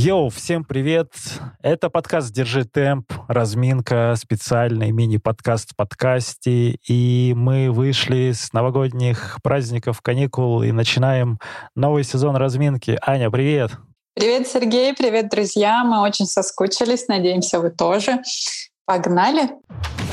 Йоу, 0.00 0.28
всем 0.28 0.62
привет! 0.62 1.08
Это 1.60 1.90
подкаст 1.90 2.32
«Держи 2.32 2.64
темп», 2.64 3.12
разминка, 3.26 4.14
специальный 4.16 4.92
мини-подкаст 4.92 5.72
в 5.72 5.76
подкасте. 5.76 6.78
И 6.86 7.34
мы 7.36 7.72
вышли 7.72 8.30
с 8.30 8.52
новогодних 8.52 9.38
праздников, 9.42 10.00
каникул 10.00 10.62
и 10.62 10.70
начинаем 10.70 11.40
новый 11.74 12.04
сезон 12.04 12.36
разминки. 12.36 12.96
Аня, 13.04 13.28
привет! 13.28 13.72
Привет, 14.14 14.46
Сергей, 14.46 14.94
привет, 14.94 15.30
друзья! 15.30 15.82
Мы 15.82 16.00
очень 16.00 16.26
соскучились, 16.26 17.08
надеемся, 17.08 17.58
вы 17.58 17.70
тоже. 17.70 18.20
Погнали! 18.86 19.48
Погнали! 19.48 20.07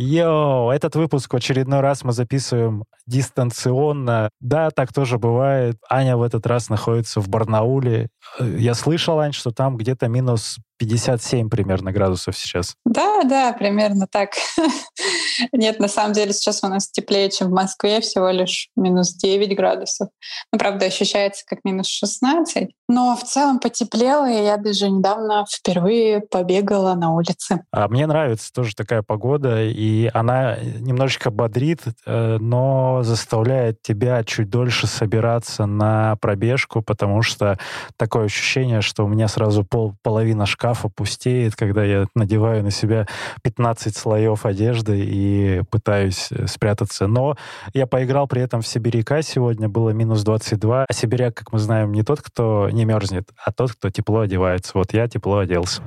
Йоу, 0.00 0.70
этот 0.70 0.96
выпуск 0.96 1.32
в 1.32 1.36
очередной 1.36 1.80
раз 1.80 2.04
мы 2.04 2.12
записываем 2.12 2.84
дистанционно. 3.06 4.30
Да, 4.40 4.70
так 4.70 4.94
тоже 4.94 5.18
бывает. 5.18 5.76
Аня 5.90 6.16
в 6.16 6.22
этот 6.22 6.46
раз 6.46 6.70
находится 6.70 7.20
в 7.20 7.28
Барнауле. 7.28 8.08
Э, 8.38 8.56
я 8.58 8.72
слышал, 8.72 9.18
Ань, 9.18 9.32
что 9.32 9.50
там 9.50 9.76
где-то 9.76 10.08
минус 10.08 10.56
57 10.80 11.50
примерно 11.50 11.92
градусов 11.92 12.36
сейчас. 12.38 12.74
Да, 12.86 13.22
да, 13.24 13.52
примерно 13.52 14.06
так. 14.10 14.30
Нет, 15.52 15.78
на 15.78 15.88
самом 15.88 16.14
деле 16.14 16.32
сейчас 16.32 16.64
у 16.64 16.68
нас 16.68 16.90
теплее, 16.90 17.30
чем 17.30 17.48
в 17.48 17.52
Москве, 17.52 18.00
всего 18.00 18.30
лишь 18.30 18.70
минус 18.76 19.14
9 19.14 19.54
градусов. 19.54 20.08
Ну, 20.50 20.58
правда, 20.58 20.86
ощущается 20.86 21.44
как 21.46 21.58
минус 21.64 21.86
16. 21.88 22.70
Но 22.88 23.14
в 23.14 23.22
целом 23.24 23.60
потеплело, 23.60 24.28
и 24.28 24.42
я 24.42 24.56
даже 24.56 24.88
недавно 24.88 25.44
впервые 25.46 26.22
побегала 26.22 26.94
на 26.94 27.12
улице. 27.12 27.60
А 27.72 27.86
мне 27.88 28.06
нравится 28.06 28.50
тоже 28.50 28.74
такая 28.74 29.02
погода, 29.02 29.62
и 29.62 30.10
она 30.14 30.56
немножечко 30.56 31.30
бодрит, 31.30 31.82
э, 32.06 32.38
но 32.40 33.02
заставляет 33.02 33.82
тебя 33.82 34.24
чуть 34.24 34.48
дольше 34.48 34.86
собираться 34.86 35.66
на 35.66 36.16
пробежку, 36.16 36.80
потому 36.80 37.20
что 37.20 37.58
такое 37.98 38.24
ощущение, 38.24 38.80
что 38.80 39.04
у 39.04 39.08
меня 39.08 39.28
сразу 39.28 39.62
пол, 39.62 39.94
половина 40.02 40.46
шкафа 40.46 40.69
шкафа 40.70 40.88
пустеет, 40.88 41.56
когда 41.56 41.84
я 41.84 42.06
надеваю 42.14 42.62
на 42.62 42.70
себя 42.70 43.06
15 43.42 43.96
слоев 43.96 44.46
одежды 44.46 45.00
и 45.00 45.62
пытаюсь 45.70 46.28
э, 46.30 46.46
спрятаться. 46.46 47.06
Но 47.06 47.36
я 47.74 47.86
поиграл 47.86 48.28
при 48.28 48.42
этом 48.42 48.62
в 48.62 48.66
сибиряка 48.66 49.22
сегодня, 49.22 49.68
было 49.68 49.90
минус 49.90 50.22
22. 50.22 50.84
А 50.88 50.92
сибиряк, 50.92 51.34
как 51.34 51.52
мы 51.52 51.58
знаем, 51.58 51.92
не 51.92 52.02
тот, 52.02 52.22
кто 52.22 52.70
не 52.70 52.84
мерзнет, 52.84 53.28
а 53.44 53.52
тот, 53.52 53.72
кто 53.72 53.90
тепло 53.90 54.20
одевается. 54.20 54.72
Вот 54.74 54.92
я 54.92 55.08
тепло 55.08 55.38
оделся. 55.38 55.82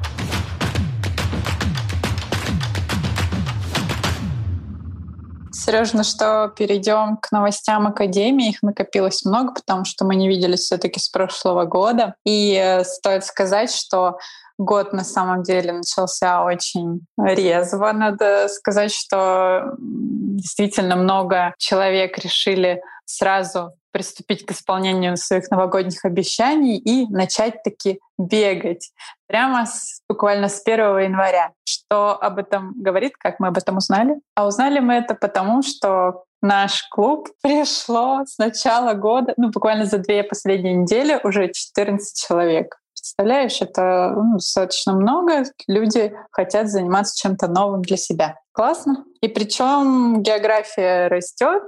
Сереж, 5.65 5.93
ну 5.93 6.03
что, 6.03 6.51
перейдем 6.57 7.15
к 7.15 7.31
новостям 7.31 7.87
Академии. 7.87 8.49
Их 8.49 8.61
накопилось 8.63 9.23
много, 9.23 9.53
потому 9.53 9.85
что 9.85 10.03
мы 10.03 10.15
не 10.15 10.27
виделись 10.27 10.61
все-таки 10.61 10.99
с 10.99 11.07
прошлого 11.07 11.63
года. 11.63 12.15
И 12.25 12.53
э, 12.53 12.83
стоит 12.83 13.23
сказать, 13.23 13.71
что 13.71 14.17
год 14.63 14.93
на 14.93 15.03
самом 15.03 15.43
деле 15.43 15.71
начался 15.73 16.43
очень 16.43 17.01
резво. 17.17 17.91
Надо 17.91 18.47
сказать, 18.47 18.91
что 18.91 19.75
действительно 19.79 20.95
много 20.95 21.53
человек 21.57 22.17
решили 22.17 22.81
сразу 23.05 23.73
приступить 23.91 24.45
к 24.45 24.51
исполнению 24.51 25.15
своих 25.17 25.49
новогодних 25.51 26.03
обещаний 26.03 26.77
и 26.77 27.07
начать 27.07 27.61
таки 27.63 27.99
бегать 28.17 28.91
прямо 29.27 29.65
с, 29.65 30.01
буквально 30.09 30.49
с 30.49 30.61
1 30.65 30.99
января. 30.99 31.51
Что 31.63 32.17
об 32.19 32.39
этом 32.39 32.73
говорит, 32.75 33.13
как 33.17 33.39
мы 33.39 33.47
об 33.47 33.57
этом 33.57 33.77
узнали? 33.77 34.15
А 34.35 34.47
узнали 34.47 34.79
мы 34.79 34.95
это 34.95 35.13
потому, 35.13 35.61
что 35.61 36.23
наш 36.41 36.87
клуб 36.89 37.29
пришло 37.41 38.25
с 38.25 38.37
начала 38.37 38.93
года, 38.93 39.33
ну 39.37 39.49
буквально 39.49 39.85
за 39.85 39.99
две 39.99 40.23
последние 40.23 40.73
недели 40.73 41.19
уже 41.23 41.51
14 41.53 42.27
человек. 42.27 42.79
Представляешь, 43.03 43.61
это 43.61 44.13
ну, 44.15 44.35
достаточно 44.35 44.93
много. 44.93 45.43
Люди 45.67 46.13
хотят 46.31 46.69
заниматься 46.69 47.19
чем-то 47.21 47.49
новым 47.49 47.81
для 47.81 47.97
себя. 47.97 48.37
Классно. 48.53 49.03
И 49.19 49.27
причем 49.27 50.23
география 50.23 51.09
растет. 51.09 51.63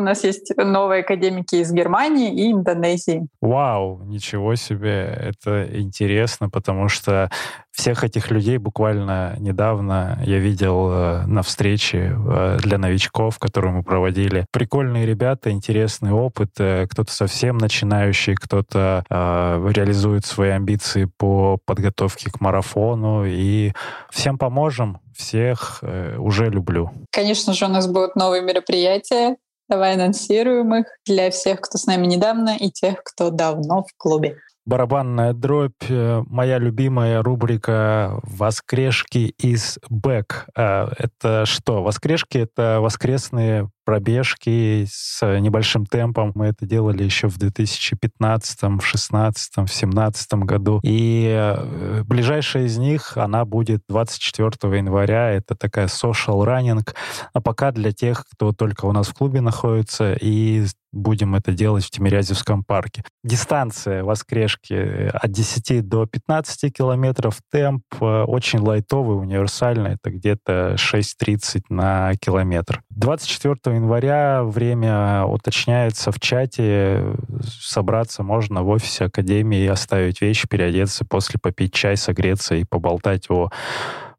У 0.00 0.02
нас 0.02 0.24
есть 0.24 0.50
новые 0.56 1.02
академики 1.02 1.56
из 1.56 1.70
Германии 1.72 2.32
и 2.32 2.52
Индонезии. 2.52 3.28
Вау, 3.42 4.02
ничего 4.04 4.54
себе. 4.54 5.14
Это 5.14 5.68
интересно, 5.78 6.48
потому 6.48 6.88
что 6.88 7.28
всех 7.70 8.02
этих 8.02 8.30
людей 8.30 8.56
буквально 8.56 9.36
недавно 9.38 10.18
я 10.24 10.38
видел 10.38 10.90
э, 10.90 11.26
на 11.26 11.42
встрече 11.42 12.16
э, 12.16 12.58
для 12.62 12.78
новичков, 12.78 13.38
которую 13.38 13.74
мы 13.74 13.82
проводили. 13.82 14.46
Прикольные 14.50 15.04
ребята, 15.04 15.50
интересный 15.50 16.12
опыт. 16.12 16.52
Э, 16.58 16.86
кто-то 16.88 17.12
совсем 17.12 17.58
начинающий, 17.58 18.36
кто-то 18.36 19.04
э, 19.10 19.70
реализует 19.74 20.24
свои 20.24 20.48
амбиции 20.48 21.04
по 21.04 21.58
подготовке 21.66 22.30
к 22.30 22.40
марафону. 22.40 23.26
И 23.26 23.72
всем 24.10 24.38
поможем 24.38 24.98
всех 25.14 25.80
э, 25.82 26.16
уже 26.16 26.48
люблю. 26.48 26.90
Конечно 27.10 27.52
же, 27.52 27.66
у 27.66 27.68
нас 27.68 27.86
будут 27.86 28.16
новые 28.16 28.42
мероприятия. 28.42 29.36
Давай 29.70 29.94
анонсируем 29.94 30.74
их 30.74 30.86
для 31.06 31.30
всех, 31.30 31.60
кто 31.60 31.78
с 31.78 31.86
нами 31.86 32.06
недавно, 32.06 32.56
и 32.58 32.70
тех, 32.70 33.04
кто 33.04 33.30
давно 33.30 33.84
в 33.84 33.96
клубе. 33.96 34.36
Барабанная 34.66 35.32
дробь, 35.32 35.88
э, 35.88 36.22
моя 36.26 36.58
любимая 36.58 37.22
рубрика 37.22 38.20
«Воскрешки 38.24 39.34
из 39.38 39.78
бэк». 39.88 40.46
А, 40.56 40.92
это 40.98 41.46
что? 41.46 41.82
Воскрешки— 41.82 42.38
это 42.38 42.80
воскресные 42.80 43.70
пробежки 43.90 44.86
с 44.88 45.20
небольшим 45.40 45.84
темпом. 45.84 46.30
Мы 46.36 46.46
это 46.46 46.64
делали 46.64 47.02
еще 47.02 47.26
в 47.26 47.38
2015, 47.38 48.62
в 48.62 48.80
16, 48.80 49.56
в 49.56 49.66
17 49.66 50.34
году. 50.34 50.78
И 50.84 51.26
э, 51.28 52.04
ближайшая 52.04 52.66
из 52.66 52.78
них, 52.78 53.16
она 53.16 53.44
будет 53.44 53.82
24 53.88 54.78
января. 54.78 55.30
Это 55.30 55.56
такая 55.56 55.88
social 55.88 56.46
running. 56.46 56.88
А 57.32 57.40
пока 57.40 57.72
для 57.72 57.90
тех, 57.90 58.24
кто 58.32 58.52
только 58.52 58.84
у 58.84 58.92
нас 58.92 59.08
в 59.08 59.14
клубе 59.14 59.40
находится 59.40 60.12
и 60.12 60.66
будем 60.92 61.34
это 61.34 61.52
делать 61.52 61.84
в 61.84 61.90
Тимирязевском 61.90 62.64
парке. 62.64 63.04
Дистанция 63.22 64.02
воскрешки 64.02 64.74
э, 64.74 65.08
от 65.08 65.30
10 65.30 65.88
до 65.88 66.06
15 66.06 66.72
километров, 66.74 67.38
темп 67.50 67.84
э, 68.00 68.22
очень 68.22 68.60
лайтовый, 68.60 69.18
универсальный, 69.18 69.94
это 69.94 70.10
где-то 70.10 70.74
6.30 70.74 71.64
на 71.68 72.14
километр. 72.16 72.82
24 72.90 73.56
января 73.80 74.42
время 74.42 75.24
уточняется 75.24 76.12
в 76.12 76.20
чате. 76.20 77.16
Собраться 77.42 78.22
можно 78.22 78.62
в 78.62 78.68
офисе 78.68 79.06
Академии, 79.06 79.66
оставить 79.66 80.20
вещи, 80.20 80.46
переодеться, 80.48 81.04
после 81.04 81.40
попить 81.40 81.72
чай, 81.72 81.96
согреться 81.96 82.54
и 82.54 82.64
поболтать 82.64 83.30
о 83.30 83.50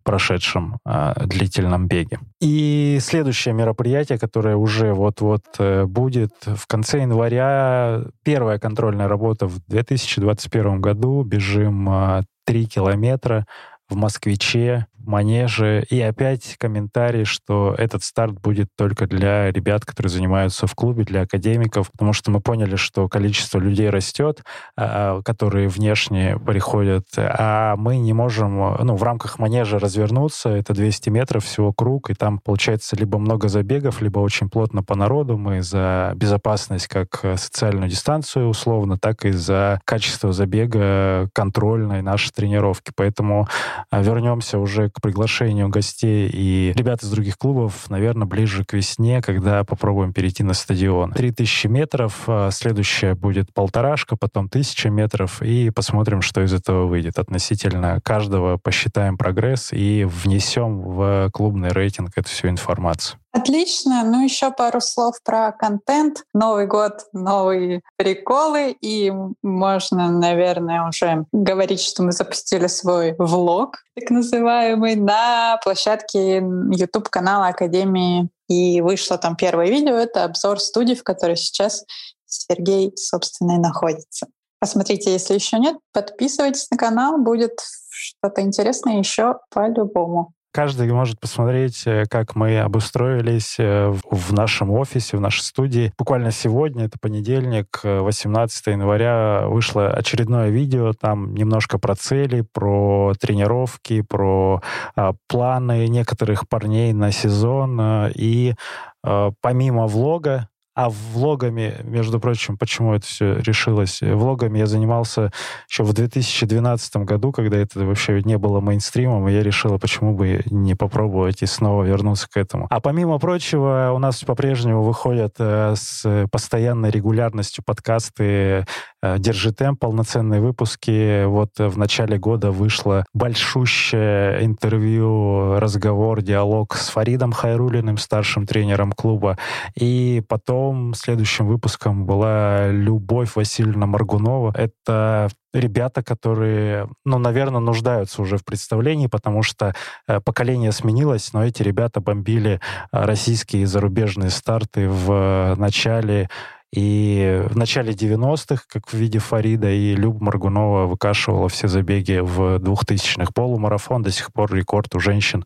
прошедшем 0.04 0.80
э, 0.86 1.14
длительном 1.26 1.88
беге. 1.88 2.20
И 2.40 2.98
следующее 3.02 3.54
мероприятие, 3.54 4.18
которое 4.18 4.56
уже 4.56 4.94
вот-вот 4.94 5.44
э, 5.60 5.86
будет 5.86 6.34
в 6.44 6.66
конце 6.68 7.02
января, 7.02 8.02
первая 8.24 8.58
контрольная 8.58 9.08
работа 9.08 9.48
в 9.48 9.60
2021 9.68 10.82
году. 10.82 11.24
Бежим 11.24 11.88
э, 11.90 12.24
3 12.46 12.66
километра 12.66 13.46
в 13.90 13.96
Москвиче 13.96 14.88
манеже. 15.06 15.86
И 15.90 16.00
опять 16.02 16.56
комментарий, 16.58 17.26
что 17.26 17.76
этот 17.78 18.04
старт 18.04 18.40
будет 18.40 18.68
только 18.78 19.08
для 19.08 19.52
ребят, 19.52 19.86
которые 19.86 20.10
занимаются 20.10 20.68
в 20.68 20.76
клубе, 20.76 21.04
для 21.04 21.22
академиков, 21.22 21.92
потому 21.92 22.14
что 22.14 22.32
мы 22.32 22.42
поняли, 22.42 22.76
что 22.76 23.08
количество 23.08 23.60
людей 23.60 23.90
растет, 23.90 24.44
а, 24.78 25.22
которые 25.24 25.68
внешне 25.68 26.38
приходят, 26.38 27.06
а 27.18 27.76
мы 27.78 27.98
не 27.98 28.14
можем 28.14 28.58
ну, 28.80 28.96
в 28.96 29.04
рамках 29.04 29.40
манежа 29.40 29.80
развернуться. 29.80 30.50
Это 30.50 30.74
200 30.74 31.10
метров 31.10 31.46
всего 31.46 31.74
круг, 31.74 32.10
и 32.10 32.14
там 32.14 32.40
получается 32.40 32.96
либо 32.96 33.18
много 33.18 33.48
забегов, 33.48 34.02
либо 34.02 34.20
очень 34.20 34.50
плотно 34.50 34.84
по 34.84 34.96
народу. 34.96 35.38
Мы 35.38 35.62
за 35.62 36.14
безопасность 36.16 36.88
как 36.88 37.22
социальную 37.38 37.90
дистанцию 37.90 38.48
условно, 38.48 38.98
так 38.98 39.26
и 39.26 39.32
за 39.32 39.80
качество 39.86 40.32
забега 40.32 41.30
контрольной 41.34 42.02
нашей 42.02 42.32
тренировки. 42.32 42.92
Поэтому 42.96 43.48
а, 43.90 44.02
вернемся 44.02 44.60
уже 44.60 44.91
к 44.92 45.02
приглашению 45.02 45.70
гостей 45.70 46.30
и 46.32 46.74
ребят 46.76 47.04
из 47.04 47.10
других 47.10 47.38
клубов, 47.38 47.90
наверное, 47.90 48.28
ближе 48.28 48.66
к 48.66 48.74
весне, 48.74 49.22
когда 49.22 49.64
попробуем 49.64 50.14
перейти 50.14 50.44
на 50.44 50.54
стадион. 50.54 51.12
3000 51.12 51.68
метров, 51.68 52.24
а, 52.28 52.52
следующая 52.52 53.16
будет 53.16 53.54
полторашка, 53.54 54.16
потом 54.16 54.48
1000 54.48 54.90
метров, 54.90 55.42
и 55.42 55.70
посмотрим, 55.70 56.22
что 56.22 56.42
из 56.42 56.54
этого 56.54 56.86
выйдет. 56.86 57.20
Относительно 57.20 58.00
каждого 58.02 58.58
посчитаем 58.58 59.18
прогресс 59.18 59.72
и 59.72 60.06
внесем 60.06 60.82
в 60.82 61.30
клубный 61.32 61.70
рейтинг 61.70 62.12
эту 62.18 62.30
всю 62.30 62.50
информацию. 62.50 63.21
Отлично. 63.34 64.04
Ну, 64.04 64.24
еще 64.24 64.52
пару 64.52 64.82
слов 64.82 65.16
про 65.24 65.54
контент. 65.54 66.26
Новый 66.34 66.68
год, 66.68 67.06
новые 67.14 67.82
приколы. 67.96 68.76
И 68.82 69.12
можно, 69.42 70.12
наверное, 70.12 70.88
уже 70.88 71.26
говорить, 71.32 71.82
что 71.82 72.04
мы 72.04 72.12
запустили 72.12 72.68
свой 72.68 73.16
влог, 73.18 73.78
так 73.96 74.10
называемый, 74.10 74.96
на 74.96 75.58
площадке 75.64 76.38
YouTube-канала 76.38 77.48
Академии 77.48 78.30
И 78.50 78.82
вышло 78.82 79.18
там 79.18 79.38
первое 79.38 79.68
видео, 79.68 79.96
это 79.96 80.26
обзор 80.26 80.60
студии, 80.60 80.96
в 80.96 81.04
которой 81.04 81.38
сейчас 81.38 81.86
Сергей, 82.26 82.92
собственно, 82.98 83.54
и 83.54 83.60
находится. 83.60 84.28
Посмотрите, 84.60 85.12
если 85.12 85.36
еще 85.36 85.58
нет, 85.58 85.78
подписывайтесь 85.94 86.70
на 86.70 86.78
канал, 86.78 87.18
будет 87.18 87.60
что-то 87.90 88.42
интересное 88.42 89.00
еще 89.00 89.40
по-любому. 89.50 90.34
Каждый 90.54 90.92
может 90.92 91.18
посмотреть, 91.18 91.84
э, 91.86 92.04
как 92.10 92.36
мы 92.36 92.60
обустроились 92.60 93.56
э, 93.58 93.90
в 93.90 94.34
нашем 94.34 94.72
офисе, 94.72 95.16
в 95.16 95.22
нашей 95.22 95.44
студии. 95.44 95.94
Буквально 95.98 96.32
сегодня, 96.32 96.86
это 96.86 96.98
понедельник, 97.00 97.80
18 97.84 98.68
э, 98.68 98.72
января, 98.72 99.44
вышло 99.48 99.90
очередное 99.90 100.50
видео. 100.50 100.92
Там 100.92 101.34
немножко 101.36 101.80
про 101.80 101.96
цели, 101.96 102.42
про 102.52 103.14
тренировки, 103.18 104.02
про 104.02 104.62
а, 104.96 105.14
планы 105.28 105.88
некоторых 105.88 106.50
парней 106.50 106.92
на 106.92 107.12
сезон. 107.12 108.10
И 108.14 108.54
помимо 109.02 109.88
влога, 109.88 110.51
а 110.74 110.90
влогами, 110.90 111.76
между 111.84 112.20
прочим, 112.20 112.58
почему 112.58 112.94
это 112.94 113.06
все 113.06 113.36
решилось? 113.36 114.00
Влогами 114.02 114.60
я 114.60 114.68
занимался 114.68 115.32
еще 115.70 115.84
в 115.84 115.92
2012 115.92 116.96
году, 116.98 117.34
когда 117.34 117.58
это 117.58 117.84
вообще 117.86 118.22
не 118.24 118.38
было 118.38 118.62
мейнстримом, 118.62 119.28
и 119.28 119.34
я 119.34 119.44
решила, 119.44 119.78
почему 119.78 120.14
бы 120.14 120.44
не 120.46 120.76
попробовать 120.76 121.42
и 121.42 121.46
снова 121.46 121.84
вернуться 121.84 122.30
к 122.30 122.38
этому. 122.38 122.68
А 122.70 122.80
помимо 122.80 123.20
прочего, 123.20 123.92
у 123.94 124.00
нас 124.00 124.24
по-прежнему 124.24 124.82
выходят 124.82 125.36
э, 125.40 125.74
с 125.76 126.28
постоянной 126.32 126.90
регулярностью 126.90 127.66
подкасты 127.66 128.66
э, 129.04 129.18
«Держи 129.18 129.52
темп», 129.52 129.82
полноценные 129.82 130.40
выпуски. 130.40 131.26
Вот 131.26 131.50
в 131.58 131.78
начале 131.78 132.18
года 132.18 132.52
вышло 132.52 133.06
большущее 133.14 134.46
интервью, 134.46 135.60
разговор, 135.60 136.22
диалог 136.22 136.76
с 136.76 136.90
Фаридом 136.90 137.34
Хайрулиным, 137.34 137.98
старшим 137.98 138.46
тренером 138.46 138.94
клуба. 138.94 139.38
И 139.76 140.24
потом 140.30 140.61
потом 140.62 140.94
следующим 140.94 141.48
выпуском 141.48 142.06
была 142.06 142.68
Любовь 142.68 143.36
Васильевна 143.36 143.88
Маргунова. 143.88 144.54
Это 144.56 145.30
ребята, 145.54 146.04
которые, 146.04 146.88
ну, 147.04 147.18
наверное, 147.18 147.60
нуждаются 147.60 148.22
уже 148.22 148.38
в 148.38 148.46
представлении, 148.46 149.08
потому 149.08 149.42
что 149.42 149.74
э, 150.08 150.20
поколение 150.22 150.72
сменилось, 150.72 151.34
но 151.34 151.44
эти 151.44 151.64
ребята 151.64 152.00
бомбили 152.00 152.60
э, 152.92 153.06
российские 153.06 153.64
и 153.64 153.66
зарубежные 153.66 154.30
старты 154.30 154.88
в 154.88 155.56
начале 155.58 156.30
и 156.74 157.44
в 157.50 157.58
начале 157.58 157.92
90-х, 157.92 158.64
как 158.68 158.88
в 158.88 158.94
виде 158.94 159.20
Фарида, 159.20 159.70
и 159.72 159.96
Люб 159.96 160.22
Маргунова 160.22 160.86
выкашивала 160.86 161.50
все 161.50 161.68
забеги 161.68 162.20
в 162.22 162.60
2000-х. 162.60 163.32
Полумарафон 163.34 164.04
до 164.04 164.12
сих 164.12 164.32
пор 164.32 164.54
рекорд 164.54 164.96
у 164.96 165.00
женщин 165.00 165.44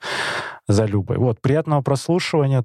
за 0.67 0.85
Любой. 0.85 1.17
Вот, 1.17 1.41
приятного 1.41 1.81
прослушивания. 1.81 2.63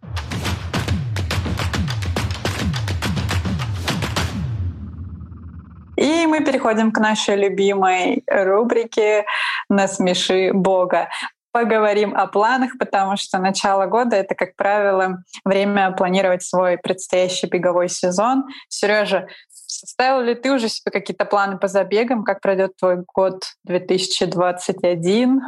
И 6.00 6.26
мы 6.26 6.42
переходим 6.42 6.92
к 6.92 6.98
нашей 6.98 7.36
любимой 7.36 8.24
рубрике 8.26 9.26
«Насмеши 9.68 10.50
Бога». 10.50 11.10
Поговорим 11.52 12.14
о 12.14 12.26
планах, 12.26 12.78
потому 12.78 13.18
что 13.18 13.38
начало 13.38 13.84
года— 13.84 14.16
это, 14.16 14.34
как 14.34 14.56
правило, 14.56 15.22
время 15.44 15.90
планировать 15.90 16.42
свой 16.42 16.78
предстоящий 16.78 17.48
беговой 17.48 17.90
сезон. 17.90 18.44
Сережа, 18.68 19.26
составил 19.50 20.22
ли 20.22 20.34
ты 20.34 20.52
уже 20.52 20.70
себе 20.70 20.90
какие-то 20.90 21.26
планы 21.26 21.58
по 21.58 21.68
забегам? 21.68 22.24
Как 22.24 22.40
пройдет 22.40 22.76
твой 22.76 23.04
год 23.12 23.42
2021? 23.64 25.40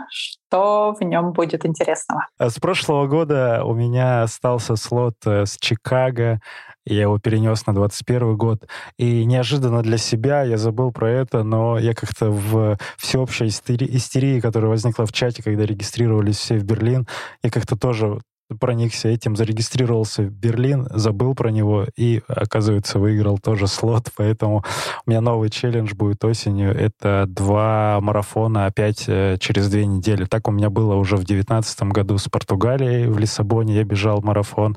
Что 0.53 0.93
в 0.93 1.03
нем 1.03 1.33
будет 1.33 1.65
интересного? 1.65 2.27
С 2.39 2.59
прошлого 2.61 3.07
года 3.07 3.65
у 3.65 3.73
меня 3.73 4.23
остался 4.23 4.77
слот 4.77 5.15
э, 5.25 5.47
с 5.47 5.57
Чикаго, 5.57 6.41
я 6.85 7.03
его 7.03 7.19
перенес 7.19 7.65
на 7.67 7.75
21 7.75 8.37
год. 8.37 8.69
И 8.99 9.25
неожиданно 9.25 9.81
для 9.81 9.97
себя 9.97 10.43
я 10.43 10.59
забыл 10.59 10.93
про 10.93 11.09
это, 11.09 11.43
но 11.43 11.79
я 11.79 11.95
как-то 11.95 12.31
в 12.31 12.77
всеобщей 12.99 13.47
истерии, 13.47 14.41
которая 14.41 14.69
возникла 14.69 15.07
в 15.07 15.13
чате, 15.13 15.43
когда 15.43 15.65
регистрировались 15.65 16.37
все 16.37 16.59
в 16.59 16.65
Берлин, 16.65 17.09
я 17.43 17.51
как-то 17.51 17.75
тоже 17.75 18.21
проникся 18.55 19.09
этим, 19.09 19.37
зарегистрировался 19.37 20.23
в 20.23 20.31
Берлин, 20.31 20.87
забыл 20.91 21.35
про 21.35 21.51
него 21.51 21.87
и, 21.97 22.23
оказывается, 22.29 22.99
выиграл 22.99 23.39
тоже 23.39 23.67
слот, 23.67 24.11
поэтому 24.17 24.65
у 25.07 25.11
меня 25.11 25.21
новый 25.21 25.51
челлендж 25.51 25.95
будет 25.95 26.25
осенью. 26.25 26.75
Это 26.75 27.25
два 27.29 27.99
марафона 28.01 28.67
опять 28.67 29.05
э, 29.07 29.37
через 29.41 29.69
две 29.69 29.87
недели. 29.87 30.25
Так 30.25 30.49
у 30.49 30.51
меня 30.51 30.71
было 30.71 30.95
уже 30.95 31.17
в 31.17 31.25
девятнадцатом 31.25 31.91
году 31.91 32.19
с 32.19 32.29
Португалией 32.29 33.07
в 33.09 33.19
Лиссабоне, 33.19 33.77
я 33.77 33.85
бежал 33.85 34.23
марафон, 34.23 34.77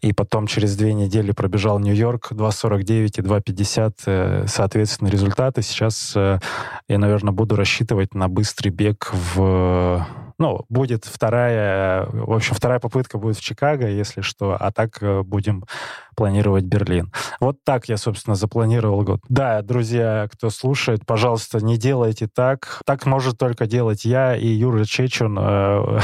и 0.00 0.12
потом 0.12 0.46
через 0.46 0.76
две 0.76 0.92
недели 0.94 1.32
пробежал 1.32 1.78
Нью-Йорк 1.78 2.32
2.49 2.32 3.06
и 3.06 3.22
2.50, 3.22 3.94
э, 4.06 4.44
соответственно, 4.46 5.08
результаты. 5.08 5.62
Сейчас 5.62 6.12
э, 6.16 6.38
я, 6.88 6.98
наверное, 6.98 7.32
буду 7.32 7.56
рассчитывать 7.56 8.14
на 8.14 8.28
быстрый 8.28 8.70
бег 8.70 9.10
в 9.12 10.06
ну, 10.38 10.64
будет 10.68 11.04
вторая, 11.04 12.06
в 12.10 12.32
общем, 12.32 12.54
вторая 12.54 12.78
попытка 12.78 13.18
будет 13.18 13.36
в 13.36 13.42
Чикаго, 13.42 13.88
если 13.88 14.20
что, 14.20 14.56
а 14.58 14.70
так 14.70 15.02
э, 15.02 15.22
будем 15.22 15.64
планировать 16.16 16.64
Берлин. 16.64 17.12
Вот 17.38 17.62
так 17.62 17.88
я, 17.88 17.98
собственно, 17.98 18.34
запланировал 18.34 19.02
год. 19.02 19.20
Да, 19.28 19.62
друзья, 19.62 20.28
кто 20.32 20.50
слушает, 20.50 21.06
пожалуйста, 21.06 21.64
не 21.64 21.76
делайте 21.76 22.26
так. 22.26 22.80
Так 22.84 23.06
может 23.06 23.38
только 23.38 23.66
делать 23.66 24.04
я 24.04 24.34
и 24.34 24.48
Юра 24.48 24.84
Чечун, 24.84 25.38
э, 25.38 26.00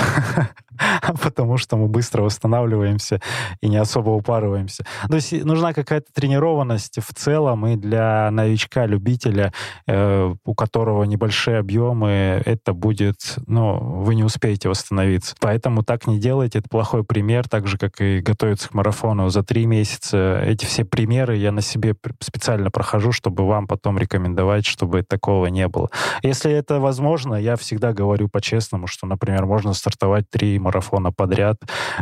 потому 1.22 1.56
что 1.56 1.76
мы 1.76 1.88
быстро 1.88 2.22
восстанавливаемся 2.22 3.20
и 3.60 3.68
не 3.68 3.78
особо 3.78 4.10
упарываемся. 4.10 4.84
То 5.08 5.16
есть 5.16 5.32
нужна 5.44 5.72
какая-то 5.72 6.12
тренированность 6.12 6.98
в 7.00 7.14
целом 7.14 7.66
и 7.66 7.76
для 7.76 8.30
новичка-любителя, 8.30 9.52
э, 9.86 10.34
у 10.44 10.54
которого 10.54 11.04
небольшие 11.04 11.58
объемы, 11.58 12.42
это 12.44 12.74
будет, 12.74 13.36
ну, 13.46 13.78
вы 14.02 14.14
не 14.14 14.24
успеете 14.24 14.68
восстановиться. 14.68 15.34
Поэтому 15.40 15.82
так 15.82 16.06
не 16.06 16.20
делайте, 16.20 16.58
это 16.58 16.68
плохой 16.68 17.02
пример, 17.02 17.48
так 17.48 17.66
же, 17.66 17.78
как 17.78 18.00
и 18.02 18.20
готовиться 18.20 18.68
к 18.68 18.74
марафону 18.74 19.30
за 19.30 19.42
три 19.42 19.64
месяца 19.64 20.01
месяца 20.02 20.40
эти 20.44 20.64
все 20.64 20.84
примеры 20.84 21.36
я 21.36 21.52
на 21.52 21.60
себе 21.60 21.94
специально 22.20 22.70
прохожу, 22.70 23.12
чтобы 23.12 23.46
вам 23.46 23.66
потом 23.66 23.98
рекомендовать, 23.98 24.66
чтобы 24.66 25.02
такого 25.02 25.46
не 25.46 25.68
было. 25.68 25.90
Если 26.22 26.50
это 26.50 26.80
возможно, 26.80 27.34
я 27.34 27.56
всегда 27.56 27.92
говорю 27.92 28.28
по-честному, 28.28 28.86
что, 28.86 29.06
например, 29.06 29.46
можно 29.46 29.74
стартовать 29.74 30.28
три 30.30 30.58
марафона 30.58 31.12
подряд 31.12 31.56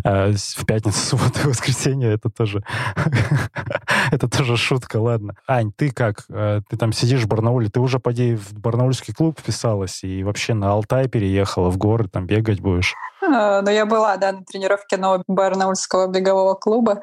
э, 0.05 0.33
в 0.33 0.67
пятницу, 0.67 0.99
субботу 1.17 1.41
и 1.45 1.49
воскресенье. 1.49 2.13
Это 2.13 2.31
тоже, 2.31 2.63
это 4.11 4.29
тоже 4.29 4.57
шутка, 4.57 4.97
ладно. 4.97 5.35
Ань, 5.47 5.73
ты 5.73 5.91
как? 5.91 6.25
Э, 6.29 6.61
ты 6.69 6.77
там 6.77 6.93
сидишь 6.93 7.23
в 7.23 7.29
Барнауле, 7.29 7.69
ты 7.69 7.81
уже, 7.81 7.99
поди, 7.99 8.35
в 8.35 8.53
барнаульский 8.55 9.15
клуб 9.15 9.39
вписалась 9.39 10.05
и 10.05 10.23
вообще 10.25 10.55
на 10.55 10.73
Алтай 10.73 11.09
переехала, 11.09 11.71
в 11.71 11.77
горы 11.77 12.09
там 12.09 12.27
бегать 12.27 12.61
будешь? 12.61 12.95
А, 13.33 13.63
но 13.63 13.71
я 13.71 13.87
была, 13.87 14.17
да, 14.17 14.33
на 14.33 14.45
тренировке 14.45 14.97
нового 14.97 15.23
барнаульского 15.27 16.09
бегового 16.09 16.55
клуба. 16.55 17.01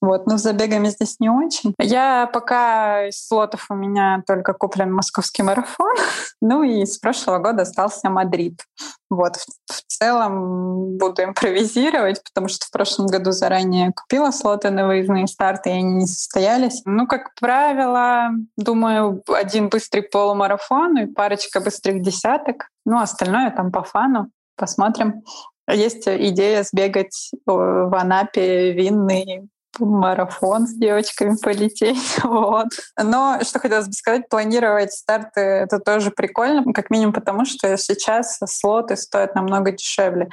Вот, 0.00 0.26
но 0.26 0.36
с 0.36 0.42
забегами 0.42 0.88
здесь 0.88 1.18
не 1.18 1.30
очень. 1.30 1.74
Я 1.78 2.28
пока 2.30 3.06
из 3.06 3.26
слотов 3.26 3.66
у 3.70 3.74
меня 3.74 4.22
только 4.26 4.52
куплен 4.52 4.92
московский 4.92 5.42
марафон. 5.42 5.94
ну 6.42 6.62
и 6.62 6.84
с 6.84 6.98
прошлого 6.98 7.38
года 7.38 7.62
остался 7.62 8.10
Мадрид. 8.10 8.60
Вот, 9.08 9.36
в, 9.36 9.46
в 9.72 9.82
целом 9.86 10.98
буду 10.98 11.22
импровизировать, 11.22 12.22
потому 12.22 12.48
что 12.48 12.66
в 12.66 12.70
прошлом 12.70 13.06
году 13.06 13.30
заранее 13.32 13.92
купила 13.92 14.30
слоты 14.30 14.70
на 14.70 14.86
выездные 14.86 15.26
старты, 15.26 15.70
и 15.70 15.74
они 15.74 15.94
не 15.94 16.06
состоялись. 16.06 16.82
Ну, 16.84 17.06
как 17.06 17.34
правило, 17.40 18.28
думаю, 18.58 19.22
один 19.28 19.70
быстрый 19.70 20.02
полумарафон 20.02 20.98
и 20.98 21.06
парочка 21.06 21.60
быстрых 21.60 22.02
десяток. 22.02 22.68
Ну, 22.84 23.00
остальное 23.00 23.50
там 23.50 23.72
по 23.72 23.82
фану. 23.82 24.30
Посмотрим. 24.56 25.22
Есть 25.70 26.06
идея 26.06 26.62
сбегать 26.62 27.30
в 27.46 27.94
Анапе 27.94 28.72
винный 28.72 29.48
марафон 29.80 30.66
с 30.66 30.74
девочками 30.74 31.36
полететь. 31.42 31.98
Вот. 32.24 32.68
Но 33.02 33.38
что 33.42 33.58
хотелось 33.58 33.86
бы 33.86 33.92
сказать, 33.92 34.28
планировать 34.28 34.92
старты— 34.92 35.40
это 35.40 35.78
тоже 35.78 36.10
прикольно, 36.10 36.72
как 36.72 36.90
минимум 36.90 37.12
потому, 37.12 37.44
что 37.44 37.76
сейчас 37.76 38.38
слоты 38.46 38.96
стоят 38.96 39.34
намного 39.34 39.72
дешевле. 39.72 40.28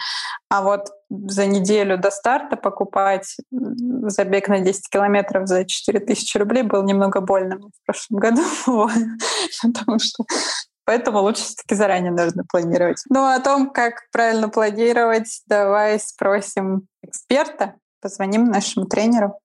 А 0.50 0.61
вот 0.61 0.89
за 1.09 1.45
неделю 1.45 1.97
до 1.97 2.11
старта 2.11 2.55
покупать 2.55 3.35
забег 3.51 4.47
на 4.47 4.59
10 4.59 4.89
километров 4.89 5.47
за 5.47 5.65
4000 5.65 6.38
рублей 6.38 6.63
было 6.63 6.83
немного 6.83 7.21
больно 7.21 7.57
в 7.57 7.85
прошлом 7.85 8.19
году. 8.19 8.41
Потому 9.61 10.00
что 10.00 10.23
Поэтому 10.85 11.19
лучше 11.19 11.43
все-таки 11.43 11.75
заранее 11.75 12.11
нужно 12.11 12.43
планировать. 12.50 13.03
Ну, 13.09 13.25
о 13.25 13.39
том, 13.39 13.69
как 13.69 14.09
правильно 14.11 14.50
планировать, 14.50 15.41
давай 15.47 16.00
спросим 16.00 16.88
эксперта, 17.03 17.75
позвоним 18.01 18.45
нашему 18.45 18.85
тренеру. 18.85 19.38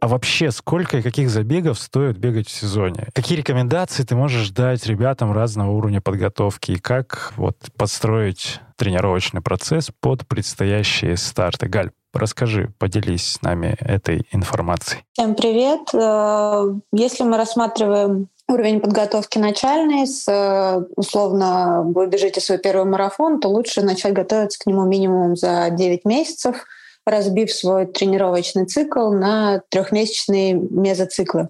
А 0.00 0.06
вообще, 0.06 0.50
сколько 0.50 0.98
и 0.98 1.02
каких 1.02 1.30
забегов 1.30 1.78
стоит 1.78 2.18
бегать 2.18 2.46
в 2.48 2.52
сезоне? 2.52 3.08
Какие 3.14 3.38
рекомендации 3.38 4.02
ты 4.02 4.14
можешь 4.14 4.50
дать 4.50 4.84
ребятам 4.86 5.32
разного 5.32 5.70
уровня 5.70 6.02
подготовки? 6.02 6.72
И 6.72 6.78
как 6.78 7.32
вот 7.36 7.56
подстроить 7.78 8.60
тренировочный 8.76 9.40
процесс 9.40 9.90
под 10.00 10.28
предстоящие 10.28 11.16
старты. 11.16 11.68
Галь, 11.68 11.90
Расскажи, 12.14 12.72
поделись 12.78 13.26
с 13.26 13.42
нами 13.42 13.76
этой 13.80 14.28
информацией. 14.30 15.02
Всем 15.14 15.34
привет. 15.34 15.92
Э, 15.92 16.72
если 16.92 17.24
мы 17.24 17.36
рассматриваем 17.36 18.28
уровень 18.48 18.80
подготовки 18.80 19.38
начальный, 19.38 20.06
с, 20.06 20.26
э, 20.28 20.84
условно, 20.96 21.82
вы 21.84 22.06
бежите 22.06 22.40
свой 22.40 22.58
первый 22.58 22.84
марафон, 22.84 23.40
то 23.40 23.48
лучше 23.48 23.82
начать 23.82 24.12
готовиться 24.12 24.58
к 24.58 24.66
нему 24.66 24.84
минимум 24.84 25.36
за 25.36 25.70
9 25.70 26.04
месяцев— 26.04 26.66
разбив 27.06 27.52
свой 27.52 27.86
тренировочный 27.86 28.66
цикл 28.66 29.10
на 29.10 29.62
трехмесячные 29.68 30.54
мезоциклы. 30.54 31.48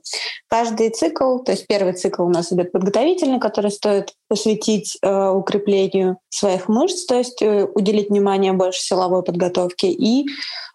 Каждый 0.49 0.91
цикл, 0.91 1.39
то 1.39 1.53
есть 1.53 1.67
первый 1.67 1.93
цикл 1.93 2.25
у 2.25 2.29
нас 2.29 2.53
идет 2.53 2.73
подготовительный, 2.73 3.39
который 3.39 3.71
стоит 3.71 4.13
посвятить 4.29 4.99
э, 5.03 5.29
укреплению 5.31 6.19
своих 6.29 6.69
мышц, 6.69 7.05
то 7.07 7.17
есть 7.17 7.43
э, 7.43 7.67
уделить 7.75 8.11
внимание 8.11 8.53
больше 8.53 8.81
силовой 8.81 9.23
подготовке 9.23 9.89
и 9.89 10.27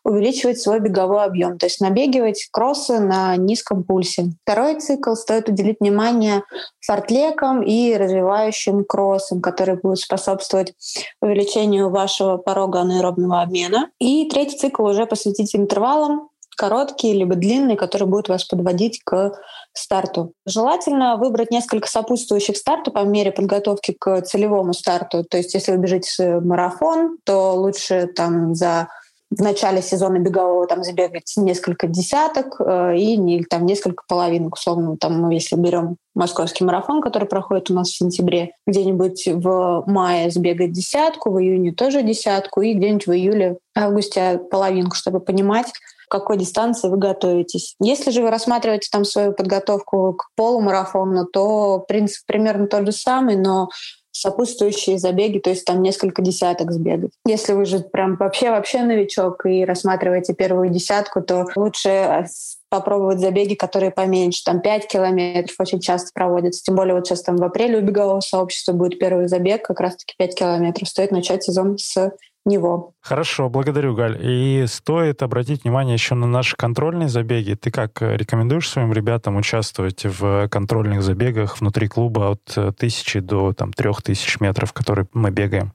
увеличивать 0.03 0.59
свой 0.59 0.79
беговой 0.79 1.23
объем, 1.23 1.57
то 1.57 1.65
есть 1.65 1.81
набегивать 1.81 2.47
кроссы 2.51 2.99
на 2.99 3.35
низком 3.35 3.83
пульсе. 3.83 4.31
Второй 4.43 4.79
цикл 4.79 5.13
стоит 5.13 5.49
уделить 5.49 5.77
внимание 5.79 6.43
фортлекам 6.79 7.61
и 7.61 7.95
развивающим 7.95 8.85
кроссам, 8.85 9.41
которые 9.41 9.77
будут 9.77 9.99
способствовать 9.99 10.73
увеличению 11.21 11.89
вашего 11.89 12.37
порога 12.37 12.81
анаэробного 12.81 13.41
обмена. 13.41 13.89
И 13.99 14.27
третий 14.29 14.57
цикл 14.57 14.85
уже 14.85 15.05
посвятить 15.05 15.55
интервалам, 15.55 16.29
короткий 16.59 17.13
либо 17.13 17.35
длинный, 17.35 17.77
который 17.77 18.05
будет 18.05 18.27
вас 18.27 18.43
подводить 18.43 19.01
к 19.05 19.31
старту. 19.71 20.33
Желательно 20.45 21.15
выбрать 21.15 21.51
несколько 21.51 21.87
сопутствующих 21.87 22.57
стартов 22.57 22.95
по 22.95 23.03
мере 23.03 23.31
подготовки 23.31 23.95
к 23.97 24.21
целевому 24.23 24.73
старту. 24.73 25.23
То 25.23 25.37
есть 25.37 25.53
если 25.53 25.71
вы 25.71 25.77
бежите 25.77 26.41
марафон, 26.41 27.17
то 27.23 27.53
лучше 27.55 28.07
там 28.13 28.55
за 28.55 28.89
в 29.31 29.41
начале 29.41 29.81
сезона 29.81 30.17
бегового 30.17 30.65
там 30.65 30.83
забегать 30.83 31.31
несколько 31.37 31.87
десяток 31.87 32.59
э, 32.59 32.97
и 32.97 33.15
не, 33.15 33.43
там 33.43 33.65
несколько 33.65 34.03
половинок, 34.07 34.55
условно, 34.55 34.97
там, 34.97 35.21
ну, 35.21 35.29
если 35.29 35.55
берем 35.55 35.97
московский 36.15 36.63
марафон, 36.63 36.99
который 36.99 37.27
проходит 37.27 37.69
у 37.69 37.75
нас 37.75 37.89
в 37.89 37.95
сентябре, 37.95 38.53
где-нибудь 38.65 39.27
в 39.27 39.83
мае 39.85 40.31
сбегать 40.31 40.71
десятку, 40.71 41.29
в 41.29 41.39
июне 41.39 41.73
тоже 41.73 42.01
десятку, 42.01 42.61
и 42.61 42.73
где-нибудь 42.73 43.05
в 43.05 43.11
июле-августе 43.11 44.41
половинку, 44.49 44.95
чтобы 44.95 45.19
понимать, 45.19 45.71
какой 46.09 46.37
дистанции 46.37 46.89
вы 46.89 46.97
готовитесь. 46.97 47.75
Если 47.79 48.11
же 48.11 48.21
вы 48.21 48.29
рассматриваете 48.29 48.89
там 48.91 49.05
свою 49.05 49.33
подготовку 49.33 50.13
к 50.13 50.29
полумарафону, 50.35 51.25
то 51.25 51.83
принцип 51.87 52.25
примерно 52.25 52.67
тот 52.67 52.85
же 52.85 52.91
самый, 52.91 53.35
но 53.37 53.69
сопутствующие 54.11 54.97
забеги, 54.97 55.39
то 55.39 55.49
есть 55.49 55.65
там 55.65 55.81
несколько 55.81 56.21
десяток 56.21 56.71
сбегать. 56.71 57.11
Если 57.25 57.53
вы 57.53 57.65
же 57.65 57.79
прям 57.79 58.17
вообще-вообще 58.17 58.81
новичок 58.81 59.45
и 59.45 59.63
рассматриваете 59.63 60.33
первую 60.33 60.69
десятку, 60.69 61.21
то 61.21 61.45
лучше 61.55 62.25
попробовать 62.69 63.19
забеги, 63.19 63.55
которые 63.55 63.91
поменьше, 63.91 64.43
там 64.43 64.61
5 64.61 64.87
километров 64.87 65.55
очень 65.59 65.79
часто 65.79 66.11
проводятся. 66.13 66.63
Тем 66.63 66.75
более 66.75 66.95
вот 66.95 67.07
сейчас 67.07 67.23
там 67.23 67.37
в 67.37 67.43
апреле 67.43 67.79
у 67.79 67.81
бегового 67.81 68.19
сообщества 68.19 68.73
будет 68.73 68.99
первый 68.99 69.27
забег, 69.27 69.65
как 69.65 69.79
раз-таки 69.79 70.13
5 70.17 70.35
километров. 70.35 70.87
Стоит 70.87 71.11
начать 71.11 71.43
сезон 71.43 71.77
с 71.77 72.11
него. 72.45 72.93
Хорошо, 73.01 73.49
благодарю, 73.49 73.95
Галь. 73.95 74.17
И 74.21 74.65
стоит 74.67 75.21
обратить 75.21 75.63
внимание 75.63 75.93
еще 75.93 76.15
на 76.15 76.27
наши 76.27 76.55
контрольные 76.55 77.09
забеги. 77.09 77.53
Ты 77.53 77.71
как 77.71 78.01
э, 78.01 78.15
рекомендуешь 78.15 78.69
своим 78.69 78.93
ребятам 78.93 79.37
участвовать 79.37 80.05
в 80.05 80.47
контрольных 80.49 81.03
забегах 81.03 81.59
внутри 81.59 81.87
клуба 81.87 82.31
от 82.31 82.57
э, 82.57 82.71
тысячи 82.77 83.19
до 83.19 83.53
там, 83.53 83.73
трех 83.73 84.01
тысяч 84.01 84.39
метров, 84.39 84.73
которые 84.73 85.07
мы 85.13 85.31
бегаем? 85.31 85.73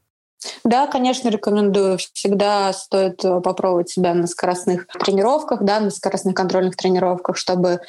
Да, 0.64 0.86
конечно, 0.86 1.28
рекомендую. 1.28 1.98
Всегда 1.98 2.72
стоит 2.72 3.24
э, 3.24 3.40
попробовать 3.40 3.90
себя 3.90 4.14
на 4.14 4.26
скоростных 4.26 4.86
тренировках, 4.86 5.62
да, 5.62 5.80
на 5.80 5.90
скоростных 5.90 6.34
контрольных 6.34 6.76
тренировках, 6.76 7.36
чтобы 7.36 7.80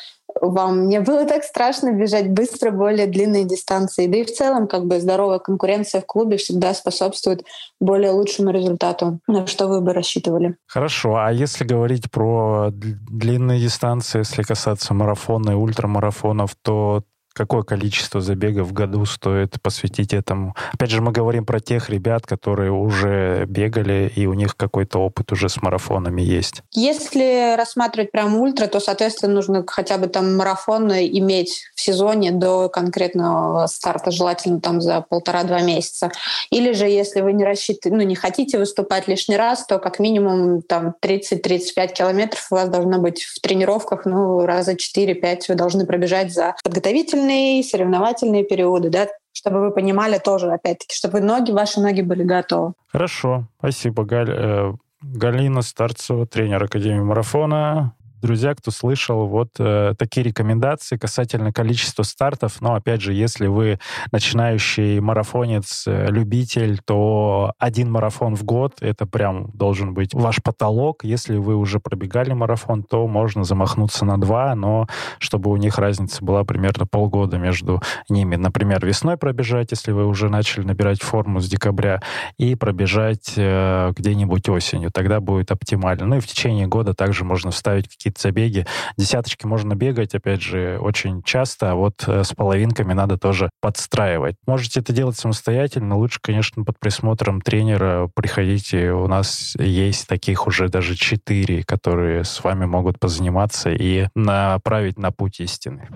вам 0.41 0.87
не 0.87 0.99
было 0.99 1.25
так 1.25 1.43
страшно 1.43 1.91
бежать 1.91 2.29
быстро 2.29 2.71
более 2.71 3.07
длинные 3.07 3.45
дистанции. 3.45 4.07
Да 4.07 4.17
и 4.17 4.25
в 4.25 4.33
целом 4.33 4.67
как 4.67 4.85
бы 4.85 4.99
здоровая 4.99 5.39
конкуренция 5.39 6.01
в 6.01 6.05
клубе 6.05 6.37
всегда 6.37 6.73
способствует 6.73 7.45
более 7.79 8.11
лучшему 8.11 8.51
результату, 8.51 9.19
на 9.27 9.47
что 9.47 9.67
вы 9.67 9.81
бы 9.81 9.93
рассчитывали. 9.93 10.57
Хорошо. 10.67 11.15
А 11.15 11.31
если 11.31 11.63
говорить 11.63 12.11
про 12.11 12.69
длинные 12.71 13.59
дистанции, 13.59 14.19
если 14.19 14.43
касаться 14.43 14.93
марафона 14.93 15.51
и 15.51 15.55
ультрамарафонов, 15.55 16.55
то 16.61 17.03
какое 17.35 17.63
количество 17.63 18.21
забегов 18.21 18.67
в 18.67 18.73
году 18.73 19.05
стоит 19.05 19.61
посвятить 19.61 20.13
этому. 20.13 20.55
Опять 20.73 20.89
же, 20.89 21.01
мы 21.01 21.11
говорим 21.11 21.45
про 21.45 21.59
тех 21.59 21.89
ребят, 21.89 22.25
которые 22.25 22.71
уже 22.71 23.45
бегали, 23.47 24.11
и 24.15 24.25
у 24.25 24.33
них 24.33 24.55
какой-то 24.55 24.99
опыт 24.99 25.31
уже 25.31 25.49
с 25.49 25.61
марафонами 25.61 26.21
есть. 26.21 26.61
Если 26.71 27.55
рассматривать 27.57 28.11
прям 28.11 28.35
ультра, 28.37 28.67
то, 28.67 28.79
соответственно, 28.79 29.33
нужно 29.33 29.63
хотя 29.67 29.97
бы 29.97 30.07
там 30.07 30.37
марафон 30.37 30.91
иметь 30.91 31.65
в 31.75 31.81
сезоне 31.81 32.31
до 32.31 32.69
конкретного 32.69 33.67
старта, 33.67 34.11
желательно 34.11 34.61
там 34.61 34.79
за 34.79 35.01
полтора-два 35.01 35.61
месяца. 35.61 36.11
Или 36.51 36.71
же, 36.71 36.85
если 36.85 37.21
вы 37.21 37.33
не 37.33 37.43
рассчитываете, 37.43 37.97
ну, 37.97 38.03
не 38.03 38.15
хотите 38.15 38.57
выступать 38.57 39.07
лишний 39.07 39.35
раз, 39.35 39.65
то 39.65 39.79
как 39.79 39.99
минимум 39.99 40.61
там 40.61 40.95
30-35 41.01 41.93
километров 41.93 42.47
у 42.49 42.55
вас 42.55 42.69
должно 42.69 42.99
быть 42.99 43.23
в 43.23 43.41
тренировках, 43.41 44.05
ну, 44.05 44.45
раза 44.45 44.73
4-5 44.73 45.41
вы 45.49 45.55
должны 45.55 45.85
пробежать 45.85 46.33
за 46.33 46.55
подготовительный 46.63 47.24
длительные 47.25 47.63
соревновательные 47.63 48.43
периоды, 48.43 48.89
да, 48.89 49.07
чтобы 49.33 49.61
вы 49.61 49.71
понимали 49.71 50.17
тоже, 50.17 50.51
опять-таки, 50.51 50.95
чтобы 50.95 51.19
ноги, 51.19 51.51
ваши 51.51 51.79
ноги 51.79 52.01
были 52.01 52.23
готовы. 52.23 52.73
Хорошо, 52.87 53.47
спасибо, 53.59 54.03
Галь. 54.03 54.29
Э, 54.31 54.73
Галина 55.01 55.61
Старцева, 55.61 56.25
тренер 56.25 56.63
Академии 56.63 57.01
марафона 57.01 57.95
друзья, 58.25 58.55
кто 58.55 58.71
слышал, 58.71 59.27
вот 59.27 59.49
э, 59.59 59.93
такие 59.97 60.23
рекомендации 60.23 60.97
касательно 60.97 61.53
количества 61.53 62.03
стартов. 62.03 62.61
Но, 62.61 62.75
опять 62.75 63.01
же, 63.01 63.13
если 63.13 63.47
вы 63.47 63.79
начинающий 64.11 64.99
марафонец, 64.99 65.85
э, 65.87 66.07
любитель, 66.09 66.79
то 66.83 67.53
один 67.59 67.91
марафон 67.91 68.35
в 68.35 68.43
год— 68.43 68.73
это 68.81 69.05
прям 69.05 69.51
должен 69.51 69.93
быть 69.93 70.13
ваш 70.13 70.41
потолок. 70.41 71.03
Если 71.03 71.37
вы 71.37 71.55
уже 71.55 71.79
пробегали 71.79 72.33
марафон, 72.33 72.83
то 72.83 73.07
можно 73.07 73.43
замахнуться 73.43 74.05
на 74.05 74.19
два, 74.19 74.55
но 74.55 74.87
чтобы 75.19 75.51
у 75.51 75.57
них 75.57 75.77
разница 75.77 76.23
была 76.23 76.43
примерно 76.43 76.85
полгода 76.85 77.37
между 77.37 77.81
ними. 78.09 78.35
Например, 78.35 78.85
весной 78.85 79.17
пробежать, 79.17 79.71
если 79.71 79.91
вы 79.91 80.05
уже 80.05 80.29
начали 80.29 80.65
набирать 80.65 81.01
форму 81.01 81.39
с 81.39 81.47
декабря, 81.47 82.01
и 82.37 82.55
пробежать 82.55 83.33
э, 83.37 83.91
где-нибудь 83.95 84.49
осенью. 84.49 84.91
Тогда 84.91 85.19
будет 85.19 85.51
оптимально. 85.51 86.05
Ну 86.05 86.17
и 86.17 86.19
в 86.19 86.27
течение 86.27 86.67
года 86.67 86.93
также 86.93 87.23
можно 87.23 87.51
вставить 87.51 87.87
какие-то 87.87 88.14
какие-то 88.15 88.21
забеги. 88.21 88.65
Десяточки 88.97 89.45
можно 89.45 89.75
бегать, 89.75 90.15
опять 90.15 90.41
же, 90.41 90.79
очень 90.79 91.21
часто, 91.23 91.71
а 91.71 91.75
вот 91.75 92.03
э, 92.07 92.23
с 92.23 92.33
половинками 92.33 92.93
надо 92.93 93.17
тоже 93.17 93.49
подстраивать. 93.61 94.35
Можете 94.47 94.79
это 94.79 94.93
делать 94.93 95.17
самостоятельно, 95.17 95.97
лучше, 95.97 96.19
конечно, 96.21 96.63
под 96.63 96.79
присмотром 96.79 97.41
тренера 97.41 98.09
приходите. 98.15 98.91
У 98.91 99.07
нас 99.07 99.55
есть 99.57 100.07
таких 100.07 100.47
уже 100.47 100.69
даже 100.69 100.95
четыре, 100.95 101.63
которые 101.63 102.23
с 102.23 102.43
вами 102.43 102.65
могут 102.65 102.99
позаниматься 102.99 103.69
и 103.71 104.07
направить 104.15 104.97
на 104.97 105.11
путь 105.11 105.39
истины. 105.39 105.87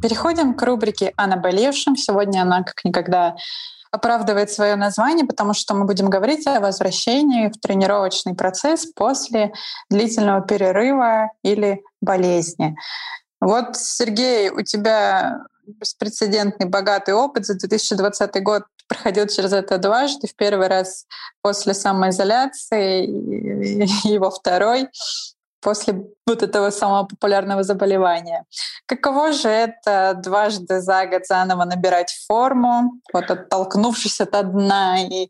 Переходим 0.00 0.54
к 0.54 0.62
рубрике 0.62 1.12
«О 1.16 1.26
наболевшем». 1.26 1.96
Сегодня 1.96 2.42
она 2.42 2.62
как 2.62 2.84
никогда 2.84 3.34
оправдывает 3.90 4.50
свое 4.50 4.76
название, 4.76 5.26
потому 5.26 5.54
что 5.54 5.74
мы 5.74 5.84
будем 5.84 6.10
говорить 6.10 6.46
о 6.46 6.60
возвращении 6.60 7.48
в 7.48 7.58
тренировочный 7.60 8.34
процесс 8.34 8.86
после 8.86 9.52
длительного 9.90 10.42
перерыва 10.42 11.30
или 11.42 11.82
болезни. 12.00 12.76
Вот, 13.40 13.76
Сергей, 13.76 14.50
у 14.50 14.62
тебя 14.62 15.40
беспрецедентный 15.66 16.66
богатый 16.66 17.14
опыт 17.14 17.46
за 17.46 17.54
2020 17.54 18.42
год 18.42 18.64
проходил 18.88 19.26
через 19.26 19.52
это 19.52 19.78
дважды. 19.78 20.26
В 20.26 20.34
первый 20.34 20.68
раз 20.68 21.06
после 21.42 21.74
самоизоляции 21.74 23.06
и 24.04 24.18
во 24.18 24.30
второй 24.30 24.88
после 25.60 26.02
вот 26.26 26.42
этого 26.42 26.70
самого 26.70 27.04
популярного 27.04 27.62
заболевания. 27.62 28.44
Каково 28.86 29.32
же 29.32 29.48
это 29.48 30.14
дважды 30.22 30.80
за 30.80 31.06
год 31.06 31.26
заново 31.26 31.64
набирать 31.64 32.14
форму, 32.26 32.92
вот 33.12 33.30
оттолкнувшись 33.30 34.20
от 34.20 34.52
дна, 34.52 35.00
и 35.00 35.28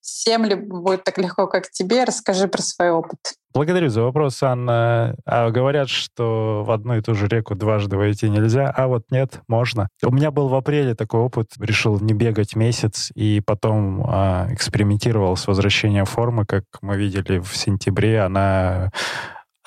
всем 0.00 0.44
ли 0.44 0.54
будет 0.54 1.04
так 1.04 1.18
легко, 1.18 1.46
как 1.46 1.70
тебе? 1.70 2.04
Расскажи 2.04 2.48
про 2.48 2.62
свой 2.62 2.90
опыт. 2.90 3.18
Благодарю 3.54 3.88
за 3.88 4.02
вопрос, 4.02 4.42
Анна. 4.42 5.16
А 5.24 5.50
говорят, 5.50 5.88
что 5.88 6.62
в 6.64 6.70
одну 6.70 6.96
и 6.96 7.00
ту 7.00 7.14
же 7.14 7.26
реку 7.28 7.54
дважды 7.54 7.96
войти 7.96 8.28
нельзя, 8.28 8.70
а 8.70 8.86
вот 8.86 9.04
нет, 9.10 9.40
можно. 9.48 9.88
У 10.04 10.12
меня 10.12 10.30
был 10.30 10.48
в 10.48 10.54
апреле 10.54 10.94
такой 10.94 11.20
опыт, 11.20 11.48
решил 11.58 11.98
не 11.98 12.12
бегать 12.12 12.54
месяц, 12.56 13.10
и 13.14 13.40
потом 13.44 14.04
а, 14.06 14.48
экспериментировал 14.50 15.36
с 15.36 15.46
возвращением 15.46 16.04
формы, 16.04 16.44
как 16.46 16.64
мы 16.82 16.96
видели 16.96 17.38
в 17.38 17.56
сентябре, 17.56 18.20
она 18.20 18.90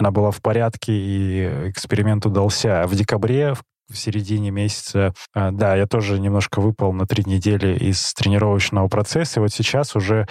она 0.02 0.10
была 0.12 0.32
в 0.32 0.42
порядке, 0.42 0.94
и 0.94 1.70
эксперимент 1.70 2.26
удался. 2.26 2.86
В 2.88 2.96
декабре 2.96 3.54
в 3.88 3.96
середине 3.96 4.50
месяца. 4.50 5.14
А, 5.34 5.52
да, 5.52 5.76
я 5.76 5.86
тоже 5.86 6.20
немножко 6.20 6.60
выпал 6.60 6.92
на 6.92 7.06
три 7.06 7.24
недели 7.26 7.78
из 7.78 8.14
тренировочного 8.16 8.88
процесса. 8.88 9.40
И 9.40 9.44
вот 9.44 9.54
сейчас 9.54 9.96
уже 9.96 10.28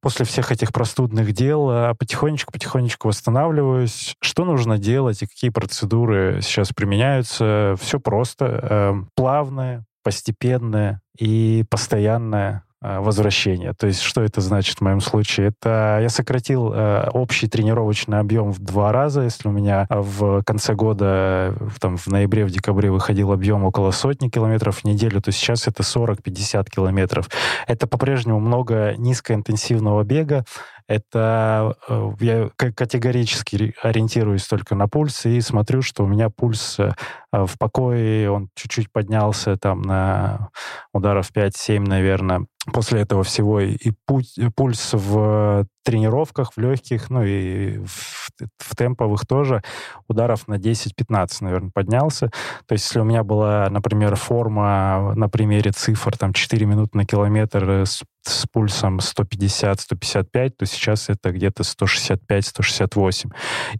после 0.00 0.24
всех 0.24 0.52
этих 0.52 0.72
простудных 0.72 1.32
дел 1.32 1.94
потихонечку-потихонечку 1.98 3.08
восстанавливаюсь. 3.08 4.14
Что 4.22 4.44
нужно 4.44 4.78
делать 4.78 5.22
и 5.22 5.26
какие 5.26 5.50
процедуры 5.50 6.40
сейчас 6.42 6.72
применяются? 6.72 7.74
Все 7.80 7.98
просто. 7.98 9.06
Плавное, 9.16 9.84
постепенное 10.04 11.00
и 11.18 11.64
постоянное 11.68 12.64
возвращения. 12.84 13.72
То 13.72 13.86
есть 13.86 14.02
что 14.02 14.22
это 14.22 14.40
значит 14.40 14.78
в 14.78 14.80
моем 14.82 15.00
случае? 15.00 15.48
Это 15.48 15.98
я 16.02 16.08
сократил 16.10 16.72
э, 16.72 17.08
общий 17.12 17.48
тренировочный 17.48 18.18
объем 18.18 18.52
в 18.52 18.58
два 18.58 18.92
раза. 18.92 19.22
Если 19.22 19.48
у 19.48 19.52
меня 19.52 19.86
в 19.88 20.42
конце 20.42 20.74
года, 20.74 21.54
там, 21.80 21.96
в 21.96 22.06
ноябре, 22.08 22.44
в 22.44 22.50
декабре 22.50 22.90
выходил 22.90 23.32
объем 23.32 23.64
около 23.64 23.90
сотни 23.90 24.28
километров 24.28 24.80
в 24.80 24.84
неделю, 24.84 25.22
то 25.22 25.32
сейчас 25.32 25.66
это 25.66 25.82
40-50 25.82 26.68
километров. 26.70 27.30
Это 27.66 27.86
по-прежнему 27.86 28.38
много 28.38 28.94
низкоинтенсивного 28.98 30.02
бега. 30.04 30.44
Это 30.86 31.76
э, 31.88 32.12
я 32.20 32.50
категорически 32.56 33.74
ориентируюсь 33.82 34.46
только 34.46 34.74
на 34.74 34.88
пульс 34.88 35.24
и 35.24 35.40
смотрю, 35.40 35.80
что 35.80 36.04
у 36.04 36.06
меня 36.06 36.28
пульс 36.28 36.78
э, 36.78 36.92
в 37.32 37.58
покое, 37.58 38.30
он 38.30 38.50
чуть-чуть 38.54 38.92
поднялся 38.92 39.56
там 39.56 39.80
на 39.80 40.50
ударов 40.92 41.30
5-7, 41.34 41.80
наверное 41.80 42.44
после 42.72 43.02
этого 43.02 43.24
всего 43.24 43.60
и 43.60 43.92
путь, 44.06 44.38
пульс 44.56 44.90
в 44.92 45.66
тренировках, 45.84 46.52
в 46.56 46.58
легких, 46.58 47.10
ну 47.10 47.22
и 47.22 47.78
в, 47.78 48.30
в 48.58 48.76
темповых 48.76 49.26
тоже 49.26 49.62
ударов 50.08 50.48
на 50.48 50.54
10-15, 50.54 51.28
наверное, 51.40 51.70
поднялся. 51.72 52.30
То 52.66 52.72
есть 52.72 52.86
если 52.86 53.00
у 53.00 53.04
меня 53.04 53.22
была, 53.22 53.68
например, 53.70 54.16
форма 54.16 55.12
на 55.14 55.28
примере 55.28 55.72
цифр, 55.72 56.16
там 56.16 56.32
4 56.32 56.66
минуты 56.66 56.96
на 56.96 57.04
километр 57.04 57.84
с, 57.86 58.02
с 58.22 58.46
пульсом 58.50 58.98
150-155, 58.98 60.50
то 60.50 60.66
сейчас 60.66 61.10
это 61.10 61.32
где-то 61.32 61.62
165-168. 61.62 63.30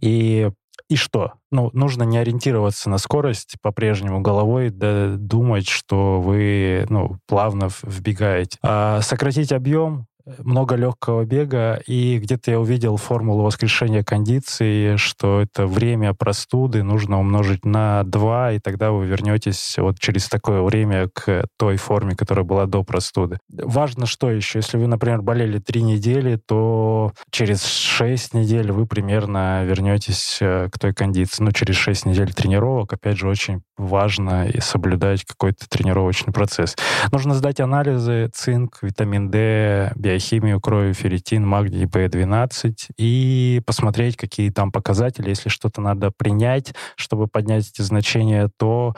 И 0.01 0.51
и 0.89 0.95
что? 0.95 1.33
Ну, 1.51 1.69
нужно 1.73 2.03
не 2.03 2.17
ориентироваться 2.17 2.89
на 2.89 2.97
скорость 2.97 3.55
по-прежнему 3.61 4.21
головой, 4.21 4.69
да 4.69 5.15
думать, 5.17 5.67
что 5.67 6.21
вы 6.21 6.85
ну, 6.89 7.17
плавно 7.27 7.69
вбегаете. 7.81 8.57
А 8.61 9.01
сократить 9.01 9.51
объем, 9.51 10.07
много 10.43 10.75
легкого 10.75 11.25
бега, 11.25 11.81
и 11.85 12.17
где-то 12.17 12.51
я 12.51 12.59
увидел 12.59 12.97
формулу 12.97 13.43
воскрешения 13.43 14.03
кондиции, 14.03 14.95
что 14.95 15.41
это 15.41 15.67
время 15.67 16.13
простуды 16.13 16.83
нужно 16.83 17.19
умножить 17.19 17.65
на 17.65 18.03
2, 18.03 18.53
и 18.53 18.59
тогда 18.59 18.91
вы 18.91 19.05
вернетесь 19.05 19.75
вот 19.77 19.99
через 19.99 20.27
такое 20.27 20.61
время 20.61 21.09
к 21.13 21.45
той 21.57 21.77
форме, 21.77 22.15
которая 22.15 22.45
была 22.45 22.65
до 22.65 22.83
простуды. 22.83 23.37
Важно 23.49 24.05
что 24.05 24.31
еще? 24.31 24.59
Если 24.59 24.77
вы, 24.77 24.87
например, 24.87 25.21
болели 25.21 25.59
3 25.59 25.81
недели, 25.83 26.37
то 26.37 27.13
через 27.31 27.65
6 27.65 28.33
недель 28.33 28.71
вы 28.71 28.85
примерно 28.85 29.63
вернетесь 29.63 30.39
э, 30.41 30.69
к 30.71 30.79
той 30.79 30.93
кондиции. 30.93 31.43
Ну, 31.43 31.51
через 31.51 31.75
6 31.75 32.05
недель 32.05 32.33
тренировок, 32.33 32.93
опять 32.93 33.17
же, 33.17 33.27
очень 33.27 33.61
важно 33.77 34.47
и 34.47 34.59
соблюдать 34.59 35.25
какой-то 35.25 35.67
тренировочный 35.69 36.33
процесс. 36.33 36.75
Нужно 37.11 37.33
сдать 37.33 37.59
анализы, 37.59 38.29
цинк, 38.33 38.79
витамин 38.81 39.29
D, 39.29 39.91
биохимию 39.95 40.61
крови, 40.61 40.93
ферритин, 40.93 41.45
магний, 41.45 41.85
B12 41.85 42.73
и 42.97 43.61
посмотреть, 43.65 44.17
какие 44.17 44.49
там 44.49 44.71
показатели. 44.71 45.29
Если 45.29 45.49
что-то 45.49 45.81
надо 45.81 46.11
принять, 46.11 46.73
чтобы 46.95 47.27
поднять 47.27 47.69
эти 47.69 47.81
значения, 47.81 48.49
то 48.57 48.95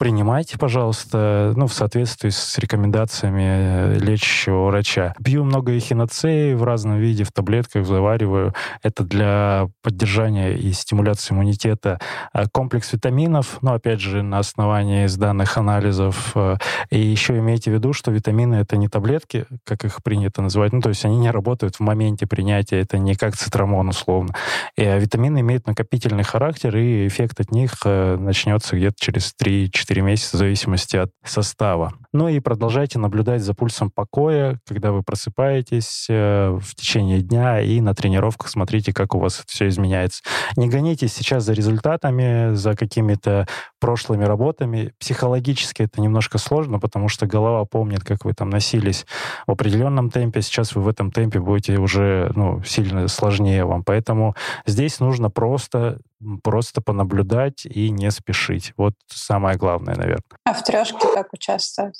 принимайте, 0.00 0.56
пожалуйста, 0.56 1.52
ну, 1.56 1.66
в 1.66 1.74
соответствии 1.74 2.30
с 2.30 2.56
рекомендациями 2.56 3.42
э, 3.42 3.98
лечащего 3.98 4.64
врача. 4.68 5.14
Пью 5.22 5.44
много 5.44 5.76
эхиноцеи 5.76 6.54
в 6.54 6.64
разном 6.64 6.96
виде, 6.96 7.24
в 7.24 7.32
таблетках 7.32 7.84
завариваю. 7.84 8.54
Это 8.82 9.04
для 9.04 9.68
поддержания 9.82 10.54
и 10.54 10.72
стимуляции 10.72 11.34
иммунитета. 11.34 12.00
А 12.32 12.48
комплекс 12.48 12.94
витаминов, 12.94 13.58
ну, 13.60 13.74
опять 13.74 14.00
же, 14.00 14.22
на 14.22 14.38
основании 14.38 15.06
данных 15.18 15.58
анализов. 15.58 16.32
Э, 16.34 16.56
и 16.88 16.98
еще 16.98 17.38
имейте 17.38 17.70
в 17.70 17.74
виду, 17.74 17.92
что 17.92 18.10
витамины— 18.10 18.54
это 18.56 18.78
не 18.78 18.88
таблетки, 18.88 19.44
как 19.64 19.84
их 19.84 20.02
принято 20.02 20.40
называть. 20.40 20.72
Ну, 20.72 20.80
то 20.80 20.88
есть 20.88 21.04
они 21.04 21.18
не 21.18 21.30
работают 21.30 21.76
в 21.76 21.80
моменте 21.80 22.26
принятия. 22.26 22.80
Это 22.80 22.96
не 22.96 23.16
как 23.16 23.36
цитрамон, 23.36 23.90
условно. 23.90 24.34
И 24.76 24.82
витамины 24.82 25.40
имеют 25.40 25.66
накопительный 25.66 26.24
характер, 26.24 26.74
и 26.74 27.06
эффект 27.06 27.40
от 27.40 27.52
них 27.52 27.74
э, 27.84 28.16
начнется 28.16 28.76
где-то 28.76 28.96
через 28.98 29.34
3-4 29.38 29.89
4 29.90 30.02
месяца 30.02 30.36
в 30.36 30.38
зависимости 30.38 30.96
от 30.96 31.10
состава. 31.24 31.92
Ну 32.12 32.28
и 32.28 32.40
продолжайте 32.40 32.98
наблюдать 32.98 33.42
за 33.42 33.54
пульсом 33.54 33.90
покоя, 33.90 34.58
когда 34.66 34.90
вы 34.90 35.02
просыпаетесь 35.02 36.06
э, 36.08 36.58
в 36.60 36.74
течение 36.74 37.20
дня 37.20 37.60
и 37.60 37.80
на 37.80 37.94
тренировках 37.94 38.48
смотрите, 38.48 38.92
как 38.92 39.14
у 39.14 39.20
вас 39.20 39.44
все 39.46 39.68
изменяется. 39.68 40.22
Не 40.56 40.68
гонитесь 40.68 41.12
сейчас 41.12 41.44
за 41.44 41.52
результатами, 41.52 42.54
за 42.54 42.74
какими-то 42.74 43.46
прошлыми 43.78 44.24
работами. 44.24 44.92
Психологически 44.98 45.82
это 45.82 46.00
немножко 46.00 46.38
сложно, 46.38 46.80
потому 46.80 47.08
что 47.08 47.26
голова 47.26 47.64
помнит, 47.64 48.02
как 48.02 48.24
вы 48.24 48.32
там 48.32 48.50
носились 48.50 49.06
в 49.46 49.52
определенном 49.52 50.10
темпе. 50.10 50.42
Сейчас 50.42 50.74
вы 50.74 50.82
в 50.82 50.88
этом 50.88 51.12
темпе 51.12 51.38
будете 51.38 51.78
уже 51.78 52.32
ну, 52.34 52.62
сильно 52.64 53.06
сложнее 53.06 53.64
вам. 53.64 53.84
Поэтому 53.84 54.34
здесь 54.66 54.98
нужно 54.98 55.30
просто 55.30 55.98
просто 56.42 56.80
понаблюдать 56.80 57.64
и 57.64 57.90
не 57.90 58.10
спешить. 58.10 58.74
Вот 58.76 58.94
самое 59.06 59.56
главное, 59.56 59.96
наверное. 59.96 60.22
А 60.44 60.52
в 60.52 60.62
трешке 60.62 60.98
как 61.14 61.32
участвовать? 61.32 61.99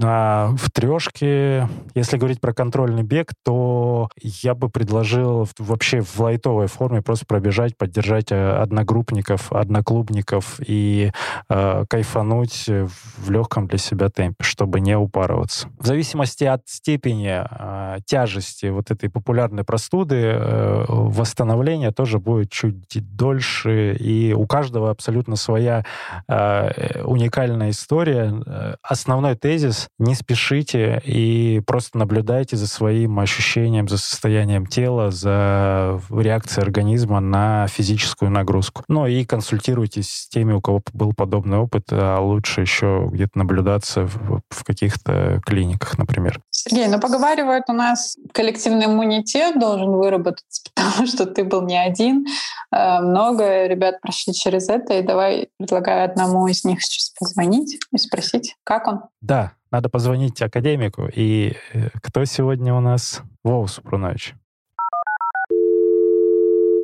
А 0.00 0.54
в 0.56 0.70
трешке, 0.70 1.68
если 1.94 2.16
говорить 2.16 2.40
про 2.40 2.52
контрольный 2.52 3.02
бег, 3.02 3.32
то 3.44 4.08
я 4.22 4.54
бы 4.54 4.68
предложил 4.68 5.48
вообще 5.58 6.00
в 6.00 6.20
лайтовой 6.20 6.68
форме 6.68 7.02
просто 7.02 7.26
пробежать, 7.26 7.76
поддержать 7.76 8.30
э, 8.30 8.52
одногруппников, 8.52 9.52
одноклубников 9.52 10.60
и 10.64 11.10
э, 11.48 11.84
кайфануть 11.88 12.68
в 12.68 13.30
легком 13.30 13.66
для 13.66 13.78
себя 13.78 14.10
темпе, 14.10 14.44
чтобы 14.44 14.80
не 14.80 14.96
упарываться. 14.96 15.68
В 15.78 15.86
зависимости 15.86 16.44
от 16.44 16.62
степени 16.66 17.44
э, 17.44 17.98
тяжести 18.06 18.66
вот 18.66 18.92
этой 18.92 19.10
популярной 19.10 19.64
простуды, 19.64 20.16
э, 20.16 20.84
восстановление 20.88 21.90
тоже 21.90 22.20
будет 22.20 22.50
чуть 22.50 22.76
дольше, 23.16 23.94
и 23.94 24.32
у 24.34 24.46
каждого 24.46 24.90
абсолютно 24.90 25.34
своя 25.34 25.84
э, 26.28 27.02
уникальная 27.02 27.70
история. 27.70 28.32
Э, 28.46 28.74
основной 28.82 29.34
тезис 29.34 29.79
не 29.98 30.14
спешите 30.14 31.00
и 31.04 31.60
просто 31.66 31.98
наблюдайте 31.98 32.56
за 32.56 32.66
своим 32.66 33.18
ощущением, 33.18 33.88
за 33.88 33.98
состоянием 33.98 34.66
тела, 34.66 35.10
за 35.10 36.00
реакцией 36.10 36.64
организма 36.64 37.20
на 37.20 37.66
физическую 37.68 38.30
нагрузку. 38.30 38.84
Ну 38.88 39.06
и 39.06 39.24
консультируйтесь 39.24 40.10
с 40.10 40.28
теми, 40.28 40.52
у 40.52 40.60
кого 40.60 40.82
был 40.92 41.12
подобный 41.12 41.58
опыт, 41.58 41.84
а 41.90 42.20
лучше 42.20 42.62
еще 42.62 43.08
где-то 43.10 43.38
наблюдаться 43.38 44.06
в, 44.06 44.42
в 44.48 44.64
каких-то 44.64 45.40
клиниках, 45.44 45.98
например. 45.98 46.40
Сергей, 46.50 46.88
ну 46.88 47.00
поговаривают, 47.00 47.64
у 47.68 47.72
нас 47.72 48.16
коллективный 48.32 48.86
иммунитет 48.86 49.58
должен 49.58 49.90
выработаться, 49.92 50.62
потому 50.74 51.06
что 51.06 51.26
ты 51.26 51.44
был 51.44 51.62
не 51.62 51.78
один. 51.78 52.26
Э, 52.72 53.00
много 53.00 53.66
ребят 53.66 54.00
прошли 54.00 54.34
через 54.34 54.68
это, 54.68 54.94
и 54.94 55.02
давай 55.02 55.48
предлагаю 55.58 56.04
одному 56.04 56.46
из 56.46 56.64
них 56.64 56.82
сейчас 56.82 57.12
позвонить 57.18 57.78
и 57.92 57.98
спросить, 57.98 58.56
как 58.64 58.86
он. 58.86 59.00
Да, 59.20 59.52
надо 59.70 59.88
позвонить 59.88 60.40
академику. 60.42 61.08
И 61.14 61.54
э, 61.72 61.88
кто 62.02 62.24
сегодня 62.24 62.74
у 62.74 62.80
нас? 62.80 63.22
Вов 63.44 63.70
Супрунович. 63.70 64.34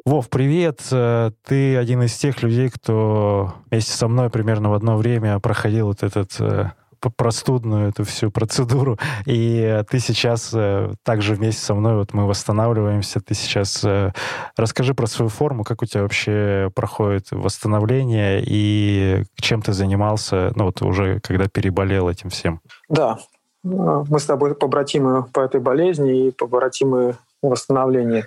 Вов, 0.05 0.31
привет. 0.31 0.87
Э, 0.93 1.33
ты 1.45 1.77
один 1.77 2.03
из 2.03 2.17
тех 2.17 2.43
людей, 2.43 2.71
кто 2.71 3.55
вместе 3.71 3.93
со 3.93 4.09
мной 4.09 4.31
примерно 4.31 4.71
в 4.71 4.75
одно 4.75 4.97
время 4.97 5.39
проходил 5.41 5.89
вот 5.89 6.03
этот 6.03 6.37
э, 6.39 6.73
простудную 7.11 7.91
эту 7.91 8.05
всю 8.05 8.31
процедуру. 8.31 8.99
И 9.27 9.83
ты 9.91 9.99
сейчас 9.99 10.51
э, 10.55 10.93
также 11.03 11.35
вместе 11.35 11.63
со 11.63 11.75
мной, 11.75 11.97
вот 11.97 12.15
мы 12.15 12.27
восстанавливаемся. 12.27 13.21
Ты 13.21 13.35
сейчас 13.35 13.83
э, 13.85 14.13
расскажи 14.57 14.95
про 14.95 15.07
свою 15.07 15.29
форму, 15.29 15.65
как 15.65 15.83
у 15.83 15.87
тебя 15.87 16.03
вообще 16.03 16.71
проходит 16.75 17.29
восстановление 17.31 18.43
и 18.45 19.25
чем 19.37 19.63
ты 19.63 19.73
занимался, 19.73 20.53
ну 20.55 20.67
вот 20.67 20.83
уже 20.83 21.21
когда 21.21 21.49
переболел 21.49 22.09
этим 22.09 22.31
всем. 22.31 22.61
Да, 22.89 23.19
мы 23.63 24.19
с 24.19 24.25
тобой 24.25 24.55
побратимы 24.55 25.25
по 25.25 25.41
этой 25.41 25.61
болезни 25.61 26.29
и 26.29 26.31
побратимы 26.31 27.17
в 27.43 27.49
восстановлении. 27.49 28.25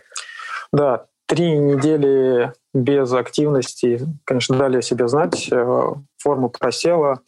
Да, 0.71 1.05
три 1.25 1.57
недели 1.57 2.51
без 2.73 3.13
активности, 3.13 4.01
конечно, 4.25 4.57
дали 4.57 4.77
о 4.77 4.81
себе 4.81 5.07
знать, 5.07 5.47
э, 5.51 5.93
форма 6.17 6.49
просела, 6.49 7.19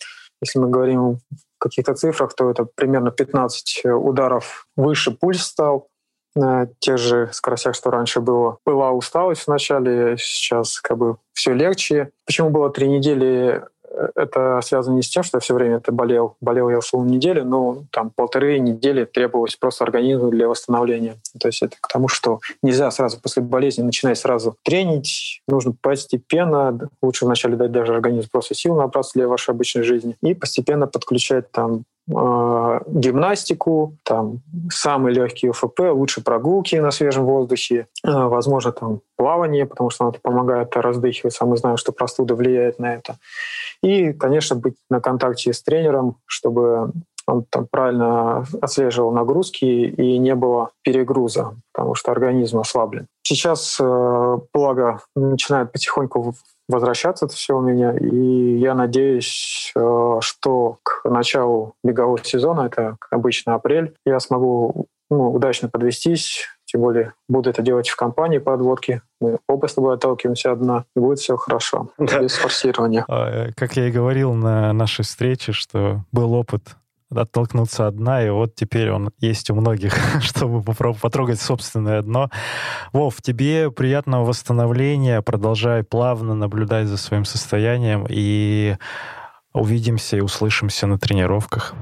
если 0.42 0.60
мы 0.60 0.70
говорим 0.70 1.18
в 1.32 1.60
каких-то 1.60 1.94
цифрах, 1.94 2.34
то 2.36 2.50
это 2.50 2.66
примерно 2.66 3.12
15 3.12 3.86
ударов 3.86 4.68
выше 4.76 5.12
пульс 5.12 5.44
стал 5.44 5.88
на 6.36 6.68
тех 6.80 6.98
же 6.98 7.30
скоростях, 7.34 7.76
что 7.76 7.92
раньше 7.92 8.22
было. 8.22 8.58
Была 8.66 8.92
усталость 8.92 9.48
вначале, 9.48 10.18
сейчас 10.18 10.80
как 10.80 10.98
бы 10.98 11.18
все 11.34 11.54
легче. 11.54 12.12
Почему 12.26 12.50
было 12.50 12.70
три 12.70 12.88
недели 12.88 13.64
это 14.16 14.60
связано 14.64 14.96
не 14.96 15.02
с 15.02 15.10
тем, 15.10 15.24
что 15.24 15.38
я 15.38 15.40
все 15.40 15.54
время 15.54 15.78
это 15.78 15.92
болел. 15.92 16.36
Болел 16.42 16.70
я 16.70 16.78
условно 16.78 17.10
неделю, 17.10 17.46
но 17.46 17.84
там 17.92 18.10
полторы 18.10 18.60
недели 18.60 19.06
требовалось 19.06 19.56
просто 19.56 19.84
организму 19.84 20.30
для 20.30 20.48
восстановления. 20.48 21.16
То 21.40 21.48
есть 21.48 21.62
это 21.62 21.76
к 21.80 21.88
тому, 21.88 22.08
что 22.08 22.40
нельзя 22.62 22.90
сразу 22.92 23.20
после 23.20 23.42
болезни 23.42 23.84
начинать 23.84 24.18
сразу 24.18 24.56
тренить. 24.64 25.42
Нужно 25.48 25.74
постепенно, 25.80 26.78
лучше 27.02 27.26
вначале 27.26 27.56
дать 27.56 27.72
даже 27.72 27.94
организму 27.94 28.30
просто 28.32 28.56
сил 28.56 28.76
набраться 28.76 29.12
для 29.16 29.28
вашей 29.28 29.52
обычной 29.52 29.84
жизни 29.84 30.16
и 30.22 30.34
постепенно 30.34 30.88
подключать 30.88 31.52
там 31.52 31.84
э, 32.08 32.80
гимнастику, 32.88 33.98
там 34.04 34.42
самый 34.72 35.14
легкий 35.14 35.50
УФП, 35.50 35.80
лучше 35.92 36.22
прогулки 36.22 36.76
на 36.76 36.92
свежем 36.92 37.26
воздухе, 37.26 37.88
э, 38.06 38.12
возможно 38.12 38.72
там 38.72 39.02
плавание, 39.16 39.66
потому 39.66 39.90
что 39.90 40.10
это 40.10 40.20
помогает 40.22 40.76
раздыхиваться, 40.76 41.44
а 41.44 41.48
мы 41.48 41.58
знаем, 41.58 41.78
что 41.78 41.92
простуда 41.92 42.36
влияет 42.36 42.80
на 42.80 42.96
это. 42.96 43.18
И, 43.84 44.14
конечно, 44.14 44.56
быть 44.56 44.76
на 44.90 45.00
контакте 45.00 45.54
с 45.54 45.62
тренером, 45.62 46.18
чтобы 46.26 46.92
он 47.32 47.46
там 47.50 47.68
правильно 47.70 48.46
отслеживал 48.62 49.12
нагрузки 49.12 49.66
и 49.66 50.18
не 50.18 50.36
было 50.36 50.72
перегруза, 50.84 51.56
потому 51.74 51.96
что 51.96 52.12
организм 52.12 52.60
ослаблен. 52.60 53.08
Сейчас, 53.24 53.78
э, 53.80 54.38
благо, 54.54 55.00
начинает 55.16 55.72
потихоньку 55.72 56.36
возвращаться 56.68 57.26
это 57.26 57.36
все 57.36 57.58
у 57.58 57.62
меня, 57.62 57.96
и 57.98 58.58
я 58.58 58.76
надеюсь, 58.76 59.72
э, 59.76 60.18
что 60.22 60.78
к 60.84 61.10
началу 61.10 61.74
бегового 61.84 62.24
сезона, 62.24 62.68
это 62.68 62.98
обычно 63.10 63.56
апрель, 63.56 63.94
я 64.06 64.20
смогу 64.20 64.88
ну, 65.10 65.32
удачно 65.32 65.70
подвестись, 65.70 66.48
тем 66.66 66.82
более 66.82 67.14
буду 67.28 67.50
это 67.50 67.62
делать 67.62 67.90
в 67.90 67.98
компании 67.98 68.38
подводки. 68.38 69.02
Мы 69.20 69.38
оба 69.48 69.68
с 69.68 69.74
тобой 69.74 69.96
отталкиваемся 69.96 70.54
одна, 70.54 70.86
и 70.96 71.00
будет 71.00 71.20
все 71.20 71.36
хорошо, 71.36 71.90
да. 71.98 72.22
без 72.22 72.36
форсирования. 72.36 73.04
А, 73.10 73.48
э, 73.48 73.52
как 73.56 73.76
я 73.76 73.88
и 73.88 73.92
говорил 73.92 74.34
на 74.34 74.72
нашей 74.72 75.04
встрече, 75.04 75.52
что 75.52 76.06
был 76.14 76.34
опыт 76.34 76.78
оттолкнуться 77.14 77.88
от 77.88 77.98
дна, 77.98 78.26
и 78.26 78.30
вот 78.30 78.56
теперь 78.56 78.92
он 78.92 79.12
есть 79.20 79.50
у 79.50 79.56
многих, 79.56 79.96
чтобы 80.22 80.64
попробовать 80.64 81.02
потрогать 81.02 81.42
собственное 81.42 82.02
дно. 82.02 82.30
Вов, 82.94 83.22
тебе 83.22 83.72
приятного 83.72 84.26
восстановления, 84.26 85.22
продолжай 85.22 85.84
плавно 85.84 86.36
наблюдать 86.36 86.88
за 86.88 86.98
своим 86.98 87.26
состоянием, 87.26 88.06
и 88.10 88.78
увидимся 89.54 90.18
и 90.18 90.22
услышимся 90.22 90.88
на 90.88 90.98
тренировках. 90.98 91.74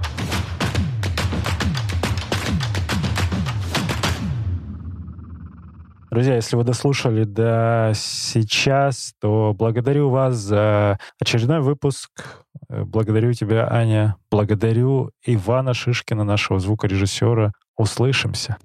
Друзья, 6.12 6.36
если 6.36 6.56
вы 6.56 6.64
дослушали 6.64 7.24
до 7.24 7.92
сейчас, 7.94 9.14
то 9.22 9.54
благодарю 9.58 10.10
вас 10.10 10.36
за 10.36 10.98
очередной 11.20 11.60
выпуск. 11.60 12.10
Благодарю 12.70 13.34
тебя, 13.34 13.68
Аня. 13.72 14.16
Благодарю 14.30 15.12
Ивана 15.26 15.74
Шишкина, 15.74 16.24
нашего 16.24 16.60
звукорежиссера. 16.60 17.52
Услышимся. 17.76 18.58